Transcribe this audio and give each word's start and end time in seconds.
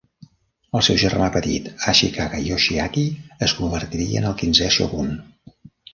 Els 0.77 0.87
seu 0.89 0.95
germà 1.01 1.27
petit 1.35 1.67
Ashikaga 1.93 2.41
Yoshiaki 2.45 3.03
es 3.49 3.57
convertiria 3.61 4.23
en 4.23 4.29
el 4.31 4.35
quinzè 4.41 4.71
shogun. 4.79 5.13